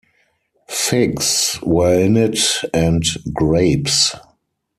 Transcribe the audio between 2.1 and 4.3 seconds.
it and grapes.